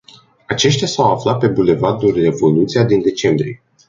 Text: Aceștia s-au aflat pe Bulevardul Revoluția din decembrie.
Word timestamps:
Aceștia 0.47 0.87
s-au 0.87 1.11
aflat 1.11 1.39
pe 1.39 1.47
Bulevardul 1.47 2.13
Revoluția 2.13 2.83
din 2.83 3.01
decembrie. 3.01 3.61